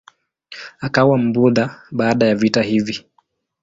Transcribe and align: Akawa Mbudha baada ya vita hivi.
Akawa 0.79 1.17
Mbudha 1.17 1.81
baada 1.91 2.25
ya 2.25 2.35
vita 2.35 2.61
hivi. 2.61 3.05